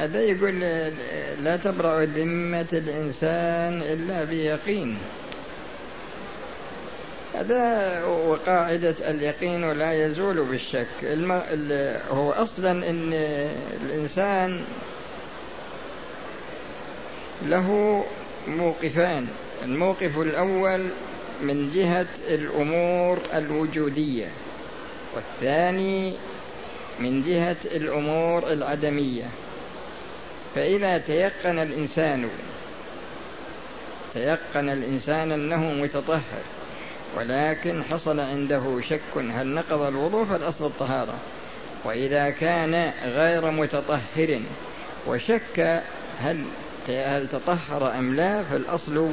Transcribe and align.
هذا 0.00 0.20
يقول 0.20 0.60
لا 1.44 1.56
تبرأ 1.56 2.04
ذمة 2.04 2.66
الإنسان 2.72 3.82
إلا 3.82 4.24
بيقين. 4.24 4.98
هذا 7.34 8.04
وقاعدة 8.04 8.94
اليقين 9.10 9.72
لا 9.72 10.06
يزول 10.06 10.44
بالشك. 10.44 10.86
الم... 11.02 11.32
هو 12.10 12.30
أصلا 12.30 12.70
أن 12.90 13.12
الإنسان 13.84 14.64
له 17.46 18.04
موقفان. 18.48 19.26
الموقف 19.62 20.18
الأول 20.18 20.86
من 21.42 21.72
جهة 21.74 22.06
الأمور 22.28 23.18
الوجودية 23.34 24.28
والثاني 25.14 26.14
من 27.00 27.22
جهة 27.22 27.56
الأمور 27.64 28.52
العدمية. 28.52 29.24
فإذا 30.54 30.98
تيقن 30.98 31.58
الإنسان 31.58 32.28
تيقن 34.14 34.68
الإنسان 34.68 35.32
أنه 35.32 35.72
متطهر 35.72 36.42
ولكن 37.16 37.82
حصل 37.84 38.20
عنده 38.20 38.80
شك 38.80 39.16
هل 39.16 39.46
نقض 39.46 39.82
الوضوء 39.82 40.24
فالأصل 40.24 40.66
الطهارة. 40.66 41.14
وإذا 41.84 42.30
كان 42.30 42.92
غير 43.04 43.50
متطهر 43.50 44.40
وشك 45.06 45.82
هل 46.20 46.44
هل 46.88 47.28
تطهر 47.28 47.98
أم 47.98 48.14
لا 48.14 48.42
فالأصل 48.42 49.10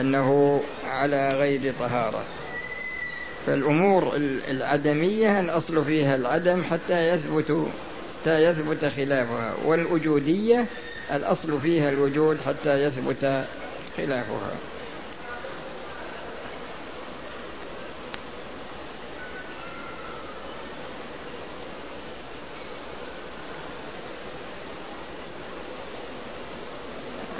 أنه 0.00 0.60
على 0.86 1.28
غير 1.28 1.74
طهارة. 1.80 2.24
فالأمور 3.46 4.16
العدمية 4.48 5.40
الأصل 5.40 5.84
فيها 5.84 6.14
العدم 6.14 6.62
حتى 6.64 7.08
يثبت 7.08 7.68
حتى 8.20 8.42
يثبت 8.42 8.84
خلافها 8.84 9.54
والوجودية 9.64 10.66
الأصل 11.12 11.60
فيها 11.60 11.88
الوجود 11.88 12.38
حتى 12.46 12.82
يثبت 12.82 13.44
خلافها. 13.96 14.50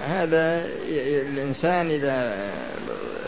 هذا 0.07 0.67
الإنسان 1.29 1.91
إذا 1.91 2.37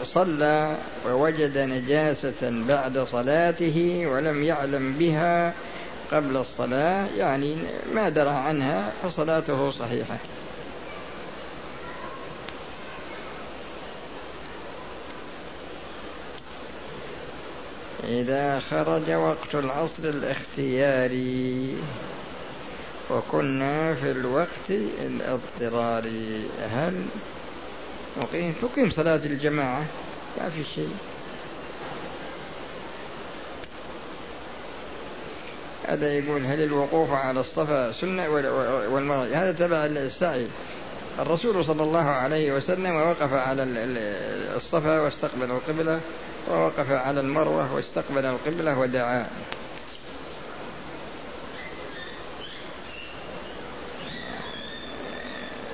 صلى 0.04 0.76
ووجد 1.06 1.58
نجاسة 1.58 2.64
بعد 2.68 2.98
صلاته 2.98 4.06
ولم 4.06 4.42
يعلم 4.42 4.92
بها 4.92 5.54
قبل 6.12 6.36
الصلاة 6.36 7.06
يعني 7.06 7.58
ما 7.94 8.08
درى 8.08 8.30
عنها 8.30 8.92
فصلاته 9.02 9.70
صحيحة. 9.70 10.16
إذا 18.04 18.60
خرج 18.60 19.10
وقت 19.10 19.54
العصر 19.54 20.04
الاختياري 20.04 21.76
وكنا 23.10 23.94
في 23.94 24.10
الوقت 24.10 24.70
الاضطراري 24.70 26.48
هل 26.70 27.04
تقيم 28.62 28.90
صلاة 28.90 29.16
الجماعة 29.16 29.84
ما 30.40 30.50
في 30.50 30.64
شيء. 30.64 30.96
هذا 35.88 36.12
يقول 36.12 36.44
هل 36.44 36.62
الوقوف 36.62 37.10
على 37.12 37.40
الصفا 37.40 37.92
سنة 37.92 38.28
والمرأة 38.92 39.26
هذا 39.26 39.52
تبع 39.52 39.86
السعي. 39.86 40.48
الرسول 41.18 41.64
صلى 41.64 41.82
الله 41.82 42.04
عليه 42.04 42.52
وسلم 42.52 42.96
وقف 42.96 43.32
على 43.32 43.66
الصفا 44.56 45.00
واستقبل 45.00 45.50
القبلة 45.50 46.00
ووقف 46.50 46.90
على 46.90 47.20
المروة 47.20 47.74
واستقبل 47.74 48.24
القبلة 48.24 48.78
ودعا. 48.78 49.26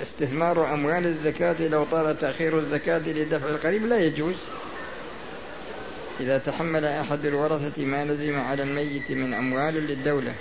استثمار 0.03 0.75
أموال 0.75 1.07
الزكاة 1.07 1.69
لو 1.69 1.85
طال 1.85 2.19
تأخير 2.19 2.59
الزكاة 2.59 2.99
لدفع 2.99 3.49
القريب 3.49 3.87
لا 3.87 3.99
يجوز. 3.99 4.35
إذا 6.21 6.39
تحمل 6.39 6.85
أحد 6.85 7.27
الورثة 7.27 7.85
ما 7.85 8.05
لزم 8.05 8.41
على 8.41 8.63
الميت 8.63 9.11
من 9.11 9.35
أموال 9.35 9.75
للدولة 9.75 10.35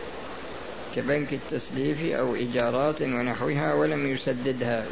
كبنك 0.96 1.34
التسليف 1.34 2.04
أو 2.04 2.36
إيجارات 2.36 3.02
ونحوها 3.02 3.74
ولم 3.74 4.08
يسددها. 4.08 4.86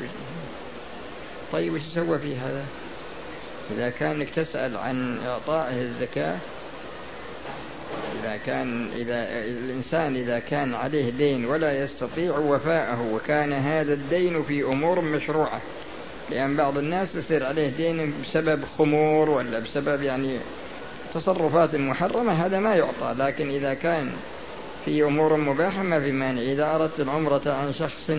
طيب 1.52 1.74
وش 1.74 1.81
سوى 1.81 2.19
في 2.19 2.36
هذا؟ 2.36 2.66
إذا 3.75 3.90
كانك 3.90 4.30
تسأل 4.30 4.78
عن 4.78 5.18
إعطائه 5.25 5.81
الزكاة 5.81 6.38
إذا 8.22 8.38
كان 8.38 8.88
إذا 8.96 9.28
الإنسان 9.46 10.16
إذا 10.16 10.40
كان 10.40 10.74
عليه 10.74 11.09
دين 11.09 11.46
ولا 11.46 11.84
يستطيع 11.84 12.38
وفاءه 12.38 13.13
وكان 13.13 13.53
هذا 13.53 13.94
الدين 13.94 14.44
في 14.44 14.63
أمور 14.63 15.02
مشروعة 15.02 15.62
لأن 16.30 16.56
بعض 16.56 16.78
الناس 16.78 17.16
يصير 17.16 17.46
عليه 17.46 17.69
دين 17.69 18.13
بسبب 18.24 18.63
خمور 18.78 19.30
ولا 19.30 19.59
بسبب 19.59 20.02
يعني 20.02 20.40
تصرفات 21.14 21.76
محرمة 21.76 22.46
هذا 22.46 22.60
ما 22.60 22.76
يعطى 22.76 23.16
لكن 23.18 23.50
إذا 23.50 23.74
كان 23.74 24.12
في 24.86 25.04
أمور 25.04 25.38
مباحة 25.38 25.84
ما 25.84 26.00
في 26.00 26.12
مانع. 26.12 26.42
إذا 26.42 26.76
أردت 26.76 27.00
العمرة 27.00 27.42
عن 27.46 27.74
شخص 27.74 28.12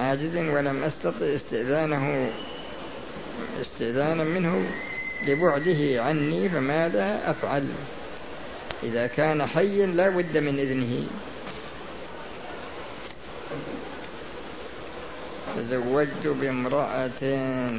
عاجز 0.00 0.36
ولم 0.36 0.84
أستطع 0.84 1.26
استئذانه 1.34 2.30
استئذانا 3.60 4.24
منه 4.24 4.66
لبعده 5.26 6.02
عني 6.02 6.48
فماذا 6.48 7.30
أفعل؟ 7.30 7.66
إذا 8.82 9.06
كان 9.06 9.46
حيا 9.46 9.86
لا 9.86 10.08
بد 10.08 10.38
من 10.38 10.58
إذنه. 10.58 11.06
تزوجت 15.56 16.26
بامرأة 16.40 17.08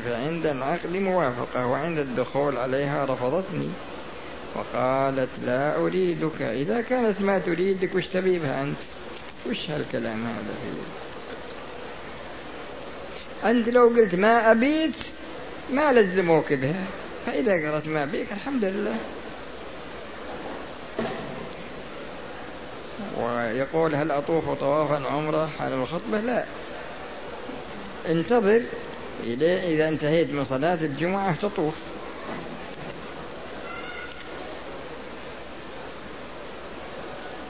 فعند 0.05 0.45
العقد 0.45 0.95
موافقة 0.95 1.67
وعند 1.67 1.97
الدخول 1.97 2.57
عليها 2.57 3.05
رفضتني. 3.05 3.69
وقالت 4.55 5.29
لا 5.45 5.75
أريدك. 5.75 6.41
إذا 6.41 6.81
كانت 6.81 7.21
ما 7.21 7.39
تريدك 7.39 7.95
وش 7.95 8.07
تبي 8.07 8.39
بها 8.39 8.63
أنت. 8.63 8.77
وش 9.49 9.69
هالكلام 9.69 10.25
هذا 10.25 10.53
فيه 10.63 10.81
أنت 13.49 13.69
لو 13.69 13.87
قلت 13.87 14.15
ما 14.15 14.51
أبيت 14.51 14.95
ما 15.69 15.91
لزموك 15.91 16.53
بها. 16.53 16.85
فإذا 17.25 17.71
قالت 17.71 17.87
ما 17.87 18.03
أبيك 18.03 18.31
الحمد 18.31 18.65
لله. 18.65 18.95
ويقول 23.17 23.95
هل 23.95 24.11
أطوف 24.11 24.49
طوافا 24.49 25.07
عمرة 25.07 25.49
حال 25.59 25.73
الخطبة? 25.73 26.19
لا. 26.21 26.45
انتظر 28.07 28.61
إذا 29.23 29.87
انتهيت 29.87 30.31
من 30.31 30.43
صلاة 30.43 30.73
الجمعة 30.81 31.35
تطوف. 31.35 31.73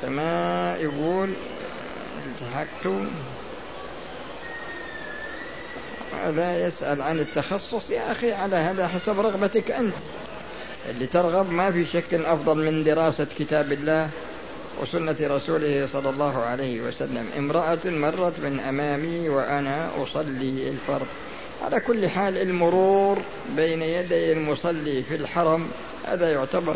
كما 0.01 0.75
يقول 0.79 1.33
التحقت 2.25 2.87
هذا 6.23 6.67
يسأل 6.67 7.01
عن 7.01 7.19
التخصص. 7.19 7.89
يا 7.89 8.11
أخي 8.11 8.31
على 8.31 8.55
هذا 8.55 8.87
حسب 8.87 9.19
رغبتك 9.19 9.71
أنت. 9.71 9.93
اللي 10.89 11.07
ترغب 11.07 11.51
ما 11.51 11.71
في 11.71 11.85
شك 11.85 12.13
أفضل 12.13 12.57
من 12.57 12.83
دراسة 12.83 13.27
كتاب 13.39 13.71
الله 13.71 14.09
وسنة 14.81 15.15
رسوله 15.21 15.87
صلى 15.93 16.09
الله 16.09 16.43
عليه 16.43 16.81
وسلم. 16.81 17.25
امرأة 17.37 17.79
مرت 17.85 18.39
من 18.39 18.59
أمامي 18.59 19.29
وأنا 19.29 20.03
أصلي 20.03 20.69
الفرض. 20.69 21.07
على 21.65 21.79
كل 21.79 22.09
حال 22.09 22.37
المرور 22.37 23.21
بين 23.55 23.81
يدي 23.81 24.31
المصلي 24.31 25.03
في 25.03 25.15
الحرم 25.15 25.71
هذا 26.05 26.31
يعتبر 26.31 26.75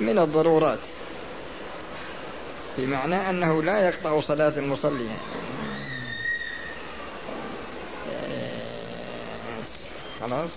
من 0.00 0.18
الضرورات. 0.18 0.78
بمعنى 2.78 3.30
أنه 3.30 3.62
لا 3.62 3.88
يقطع 3.88 4.20
صلاة 4.20 4.52
المصلي. 4.56 5.10
خلاص؟ 10.20 10.50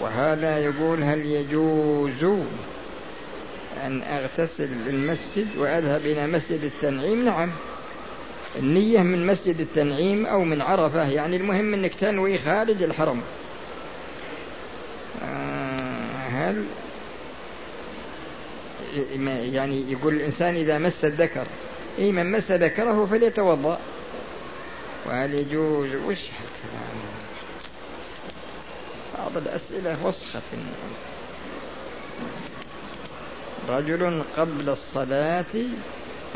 وهذا 0.00 0.58
يقول 0.58 1.02
هل 1.02 1.26
يجوز 1.26 2.24
أن 3.86 4.02
أغتسل 4.02 4.68
للمسجد 4.86 5.56
وأذهب 5.56 6.00
إلى 6.00 6.26
مسجد 6.26 6.62
التنعيم؟ 6.62 7.24
نعم. 7.24 7.50
النية 8.56 9.02
من 9.02 9.26
مسجد 9.26 9.60
التنعيم 9.60 10.26
أو 10.26 10.44
من 10.44 10.60
عرفة 10.60 11.10
يعني 11.10 11.36
المهم 11.36 11.74
أنك 11.74 11.94
تنوي 11.94 12.38
خارج 12.38 12.82
الحرم. 12.82 13.22
آه، 15.22 16.28
هل 16.30 16.64
يعني 19.54 19.92
يقول 19.92 20.14
الإنسان 20.14 20.54
إذا 20.54 20.78
مس 20.78 21.04
الذكر 21.04 21.46
أي 21.98 22.12
من 22.12 22.30
مس 22.30 22.50
ذكره 22.50 23.06
فليتوضأ. 23.06 23.78
وهل 25.06 25.34
يجوز؟ 25.34 25.88
وش 25.94 26.18
هالكلام 26.18 27.20
بعض 29.18 29.36
الأسئلة 29.36 30.06
وسخة 30.06 30.40
رجل 33.68 34.22
قبل 34.36 34.68
الصلاة 34.68 35.44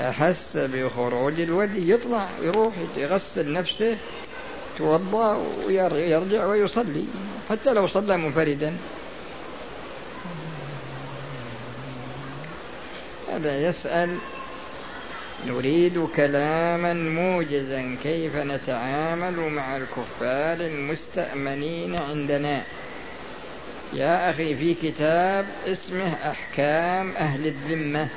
أحس 0.00 0.56
بخروج 0.56 1.40
الودي 1.40 1.90
يطلع 1.90 2.28
يروح 2.42 2.74
يغسل 2.96 3.52
نفسه 3.52 3.96
توضأ 4.78 5.38
ويرجع 5.66 6.46
ويصلي 6.46 7.04
حتى 7.50 7.72
لو 7.72 7.86
صلى 7.86 8.16
منفردا. 8.16 8.76
هذا 13.34 13.68
يسأل 13.68 14.18
نريد 15.46 16.06
كلاما 16.16 16.92
موجزا 16.92 17.96
كيف 18.02 18.36
نتعامل 18.36 19.40
مع 19.40 19.76
الكفار 19.76 20.66
المستأمنين 20.66 22.00
عندنا؟ 22.00 22.62
يا 23.92 24.30
أخي 24.30 24.56
في 24.56 24.74
كتاب 24.74 25.46
اسمه 25.66 26.14
أحكام 26.30 27.12
أهل 27.16 27.46
الذمة 27.46 28.08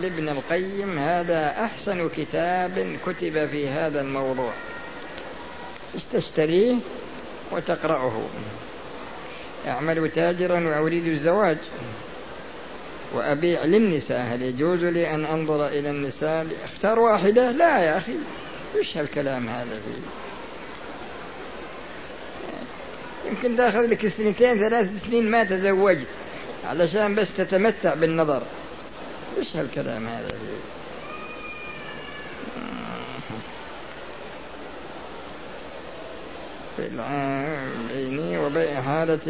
لابن 0.00 0.28
القيم 0.28 0.98
هذا 0.98 1.64
أحسن 1.64 2.08
كتاب 2.08 2.96
كتب 3.06 3.46
في 3.46 3.68
هذا 3.68 4.00
الموضوع. 4.00 4.52
تشتريه 6.12 6.76
وتقرأه؟ 7.52 8.22
أعمل 9.66 10.10
تاجرا 10.10 10.60
وأريد 10.68 11.06
الزواج. 11.06 11.58
وأبيع 13.14 13.64
للنساء 13.64 14.20
هل 14.20 14.42
يجوز 14.42 14.84
لي 14.84 15.14
أن 15.14 15.24
أنظر 15.24 15.66
إلى 15.66 15.90
النساء 15.90 16.46
اختار 16.64 16.98
واحدة؟ 16.98 17.50
لا 17.50 17.78
يا 17.78 17.98
أخي 17.98 18.14
وش 18.78 18.96
هالكلام 18.96 19.48
هذا 19.48 19.74
فيه؟ 19.74 20.02
يمكن 23.30 23.56
تأخذ 23.56 23.86
لك 23.86 24.08
سنتين 24.08 24.58
ثلاث 24.58 25.06
سنين 25.06 25.30
ما 25.30 25.44
تزوجت 25.44 26.08
علشان 26.64 27.14
بس 27.14 27.36
تتمتع 27.36 27.94
بالنظر. 27.94 28.42
وش 29.38 29.56
هالكلام 29.56 30.08
هذا 30.08 30.28
فيه؟ 30.28 30.83
بيني 36.78 38.38
وبين 38.38 38.82
حالة 38.82 39.20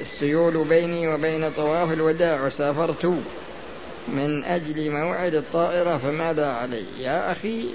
السيول 0.00 0.64
بيني 0.64 1.14
وبين 1.14 1.52
طواف 1.52 1.92
الوداع 1.92 2.46
وسافرت 2.46 3.06
من 4.08 4.44
أجل 4.44 4.90
موعد 4.90 5.34
الطائرة 5.34 5.96
فماذا 5.96 6.46
علي؟ 6.46 6.84
يا 6.98 7.32
أخي 7.32 7.70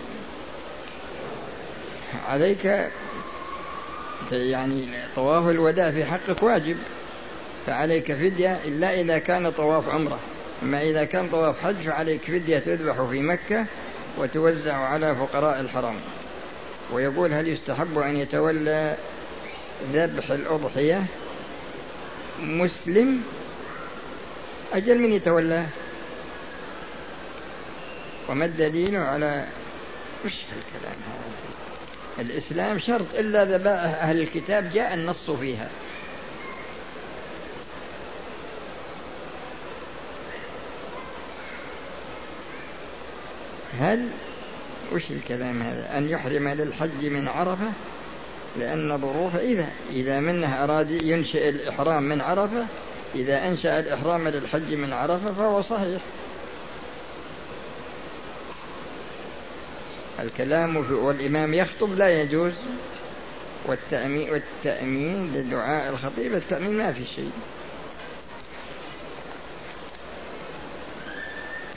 عليك 2.27 2.89
يعني 4.31 4.87
طواف 5.15 5.49
الوداع 5.49 5.91
في 5.91 6.05
حقك 6.05 6.43
واجب 6.43 6.77
فعليك 7.67 8.13
فدية 8.13 8.59
إلا 8.65 9.01
إذا 9.01 9.17
كان 9.17 9.51
طواف 9.51 9.89
عمرة. 9.89 10.19
أما 10.63 10.81
إذا 10.81 11.03
كان 11.03 11.29
طواف 11.29 11.63
حج 11.63 11.75
فعليك 11.75 12.21
فدية 12.21 12.59
تذبح 12.59 13.01
في 13.01 13.21
مكة 13.21 13.65
وتوزع 14.17 14.75
على 14.75 15.15
فقراء 15.15 15.59
الحرم. 15.59 15.95
ويقول 16.91 17.33
هل 17.33 17.47
يستحب 17.47 17.97
أن 17.97 18.17
يتولى 18.17 18.97
ذبح 19.93 20.31
الأضحية؟ 20.31 21.05
مسلم 22.39 23.23
أجل 24.73 24.99
من 24.99 25.11
يتولاه 25.11 25.65
وما 28.29 28.45
الدليل 28.45 28.95
على 28.95 29.47
وش 30.25 30.33
هالكلام 30.33 31.01
هذا؟ 31.07 31.41
الإسلام 32.19 32.79
شرط 32.79 33.15
إلا 33.15 33.45
ذبائح 33.45 34.03
أهل 34.03 34.21
الكتاب 34.21 34.71
جاء 34.73 34.93
النص 34.93 35.31
فيها. 35.31 35.69
هل 43.79 44.09
وش 44.93 45.11
الكلام 45.11 45.61
هذا؟ 45.61 45.97
أن 45.97 46.09
يحرم 46.09 46.47
للحج 46.47 47.05
من 47.05 47.27
عرفة؟ 47.27 47.71
لأن 48.59 48.97
ظروف 48.97 49.35
إذا 49.35 49.67
إذا 49.91 50.19
منه 50.19 50.63
أراد 50.63 50.91
ينشئ 50.91 51.49
الإحرام 51.49 52.03
من 52.03 52.21
عرفة 52.21 52.65
إذا 53.15 53.47
أنشأ 53.47 53.79
الإحرام 53.79 54.27
للحج 54.27 54.73
من 54.73 54.93
عرفة 54.93 55.31
فهو 55.33 55.61
صحيح. 55.61 56.01
الكلام 60.19 60.77
والإمام 60.91 61.53
يخطب 61.53 61.97
لا 61.97 62.21
يجوز 62.21 62.53
والتأمين, 63.65 64.29
والتأمين 64.29 65.33
لدعاء 65.33 65.89
الخطيب 65.89 66.33
التأمين 66.33 66.73
ما 66.73 66.91
في 66.91 67.05
شيء. 67.15 67.31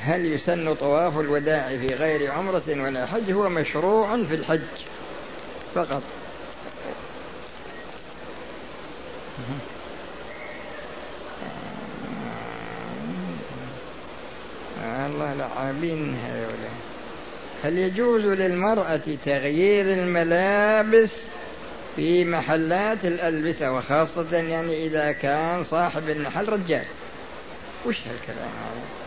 هل 0.05 0.33
يسن 0.33 0.75
طواف 0.75 1.19
الوداع 1.21 1.69
في 1.69 1.87
غير 1.87 2.31
عمرة 2.31 2.63
ولا 2.69 3.07
حج 3.07 3.33
هو 3.33 3.49
مشروع 3.49 4.25
في 4.25 4.35
الحج 4.35 4.61
فقط. 5.75 6.03
الله 15.07 15.35
لعابين 15.35 16.17
هذولا 16.27 16.71
هل 17.65 17.79
يجوز 17.79 18.25
للمرأة 18.25 19.01
تغيير 19.25 19.93
الملابس 19.93 21.11
في 21.97 22.25
محلات 22.25 23.05
الألبسة 23.05 23.73
وخاصة 23.73 24.37
يعني 24.37 24.87
إذا 24.87 25.13
كان 25.13 25.65
صاحب 25.65 26.09
المحل 26.09 26.49
رجال؟ 26.49 26.85
وش 27.87 27.97
هالكلام 27.99 28.49
هذا؟ 28.49 29.05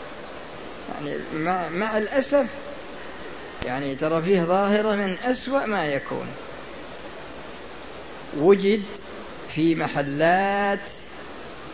يعني 0.95 1.17
مع, 1.33 1.69
مع 1.69 1.97
الأسف 1.97 2.47
يعني 3.65 3.95
ترى 3.95 4.21
فيه 4.21 4.43
ظاهرة 4.43 4.95
من 4.95 5.17
أسوأ 5.25 5.65
ما 5.65 5.87
يكون. 5.87 6.27
وجد 8.37 8.83
في 9.55 9.75
محلات 9.75 10.79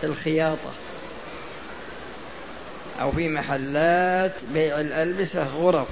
الخياطة 0.04 0.72
أو 3.02 3.12
في 3.12 3.30
محلات 3.30 4.34
بيع 4.54 4.80
الألبسة 4.80 5.44
غرف. 5.44 5.88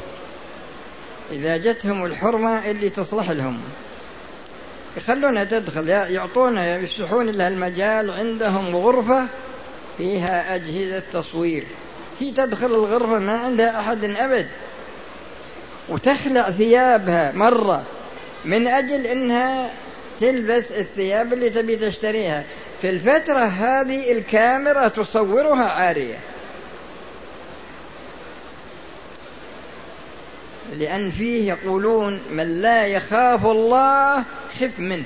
إذا 1.31 1.57
جتهم 1.57 2.05
الحرمة 2.05 2.71
اللي 2.71 2.89
تصلح 2.89 3.29
لهم 3.29 3.61
يخلونها 4.97 5.43
تدخل 5.43 5.89
يعطونها 5.89 6.77
يفتحون 6.77 7.29
لها 7.29 7.47
المجال 7.47 8.11
عندهم 8.11 8.75
غرفة 8.75 9.27
فيها 9.97 10.55
أجهزة 10.55 11.03
تصوير. 11.13 11.67
هي 12.21 12.31
تدخل 12.31 12.65
الغرفة 12.65 13.19
ما 13.19 13.37
عندها 13.37 13.79
أحد 13.79 14.03
أبد. 14.03 14.47
وتخلع 15.89 16.51
ثيابها 16.51 17.31
مرة 17.31 17.83
من 18.45 18.67
أجل 18.67 19.07
أنها 19.07 19.69
تلبس 20.19 20.71
الثياب 20.71 21.33
اللي 21.33 21.49
تبي 21.49 21.75
تشتريها. 21.75 22.43
في 22.81 22.89
الفترة 22.89 23.39
هذه 23.39 24.11
الكاميرا 24.11 24.87
تصورها 24.87 25.65
عارية. 25.65 26.17
لأن 30.73 31.11
فيه 31.11 31.53
يقولون 31.53 32.19
من 32.31 32.61
لا 32.61 32.85
يخاف 32.85 33.45
الله 33.45 34.23
خف 34.59 34.79
منه. 34.79 35.05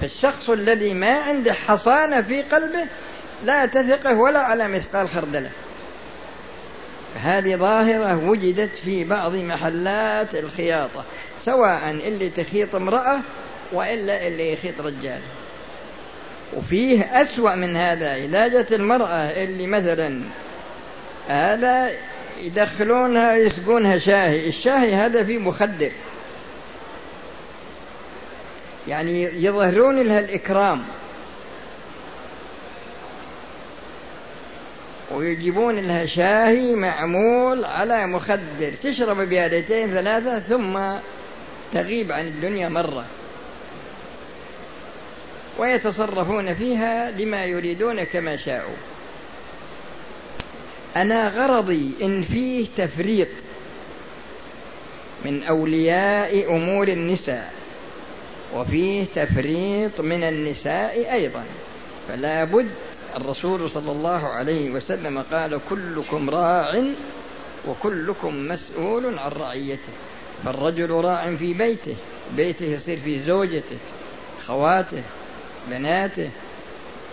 فالشخص 0.00 0.50
الذي 0.50 0.94
ما 0.94 1.20
عنده 1.20 1.52
حصانة 1.52 2.22
في 2.22 2.42
قلبه 2.42 2.86
لا 3.44 3.66
تثقه 3.66 4.14
ولا 4.14 4.40
على 4.40 4.68
مثقال 4.68 5.08
خردله 5.08 5.50
هذه 7.22 7.56
ظاهرة 7.56 8.28
وجدت 8.28 8.76
في 8.84 9.04
بعض 9.04 9.34
محلات 9.34 10.34
الخياطة 10.34 11.04
سواء 11.40 11.90
اللي 11.90 12.28
تخيط 12.28 12.74
امرأة 12.74 13.20
وإلا 13.72 14.26
اللي 14.26 14.52
يخيط 14.52 14.80
رجال. 14.80 15.20
وفيه 16.56 17.22
أسوأ 17.22 17.54
من 17.54 17.76
هذا 17.76 18.16
إذا 18.16 18.48
جت 18.48 18.72
المرأة 18.72 19.44
اللي 19.44 19.66
مثلا 19.66 20.22
هذا 21.28 21.90
يدخلونها 22.40 23.34
يسقونها 23.36 23.98
شاهي 23.98 24.48
الشاهي 24.48 24.94
هذا 24.94 25.24
فيه 25.24 25.38
مخدر. 25.38 25.92
يعني 28.88 29.22
يظهرون 29.22 30.02
لها 30.02 30.18
الإكرام. 30.18 30.82
ويجيبون 35.12 35.78
لها 35.78 36.06
شاهي 36.06 36.74
معمول 36.74 37.64
على 37.64 38.06
مخدر 38.06 38.72
تشرب 38.82 39.20
بيادتين 39.20 39.88
ثلاثة 39.88 40.38
ثم 40.38 40.80
تغيب 41.72 42.12
عن 42.12 42.26
الدنيا 42.26 42.68
مرة. 42.68 43.04
ويتصرفون 45.58 46.54
فيها 46.54 47.10
لما 47.10 47.44
يريدون 47.44 48.04
كما 48.04 48.36
شاءوا. 48.36 48.76
أنا 50.96 51.28
غرضي 51.28 51.90
إن 52.02 52.22
فيه 52.22 52.66
تفريط 52.76 53.28
من 55.24 55.42
أولياء 55.42 56.56
أمور 56.56 56.88
النساء 56.88 57.52
وفيه 58.54 59.04
تفريط 59.14 60.00
من 60.00 60.22
النساء 60.22 61.12
أيضا. 61.12 61.44
فلا 62.08 62.44
بد 62.44 62.70
الرسول 63.16 63.70
صلى 63.70 63.92
الله 63.92 64.28
عليه 64.28 64.70
وسلم 64.70 65.22
قال 65.32 65.60
كلكم 65.70 66.30
راع 66.30 66.84
وكلكم 67.68 68.48
مسؤول 68.48 69.18
عن 69.18 69.30
رعيته 69.30 69.92
فالرجل 70.44 70.90
راع 70.90 71.34
في 71.34 71.54
بيته 71.54 71.96
بيته 72.36 72.66
يصير 72.66 72.98
في 72.98 73.22
زوجته 73.22 73.76
خواته 74.46 75.02
بناته 75.70 76.30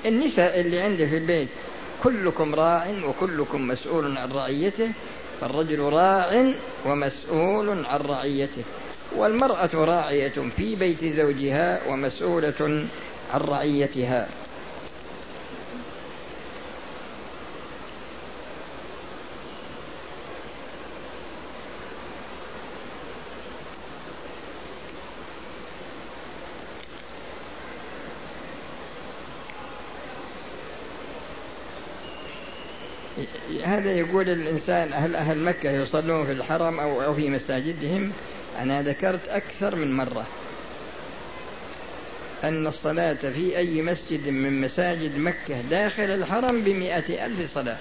النساء 0.06 0.62
اللي 0.62 0.80
عنده 0.80 1.06
في 1.06 1.18
البيت 1.18 1.50
كلكم 2.04 2.56
راع 2.56 2.88
وكلكم 3.08 3.68
مسؤول 3.68 4.18
عن 4.18 4.32
رعيته 4.32 4.92
فالرجل 5.42 5.80
راع 5.80 6.54
ومسؤول 6.86 7.86
عن 7.86 8.00
رعيته 8.00 8.64
والمرأة 9.16 9.70
راعية 9.74 10.34
في 10.58 10.76
بيت 10.76 11.06
زوجها 11.06 11.82
ومسؤولة 11.90 12.88
عن 13.34 13.42
رعيتها. 13.42 14.28
هذا 33.64 33.92
يقول 33.92 34.30
الإنسان 34.30 34.94
أهل 34.94 35.16
أهل 35.16 35.38
مكة 35.38 35.72
يصلون 35.72 36.26
في 36.26 36.32
الحرم 36.32 36.80
أو 36.80 37.14
في 37.14 37.30
مساجدهم؟ 37.30 38.12
أنا 38.60 38.82
ذكرت 38.82 39.28
أكثر 39.28 39.76
من 39.76 39.98
مرة 39.98 40.26
أن 42.44 42.68
الصلاة 42.68 43.14
في 43.14 43.58
أي 43.58 43.82
مسجد 43.82 44.30
من 44.30 44.62
مساجد 44.62 45.18
مكة 45.18 45.62
داخل 45.70 46.04
الحرم 46.04 46.62
بمئة 46.62 47.26
ألف 47.26 47.54
صلاة 47.54 47.78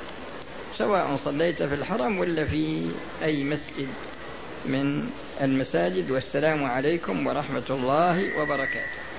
سواء 0.78 1.16
صليت 1.24 1.62
في 1.62 1.74
الحرم 1.74 2.18
ولا 2.18 2.44
في 2.44 2.86
أي 3.22 3.44
مسجد 3.44 3.88
من 4.66 5.10
المساجد. 5.40 6.10
والسلام 6.10 6.64
عليكم 6.64 7.26
ورحمة 7.26 7.62
الله 7.70 8.38
وبركاته. 8.38 9.09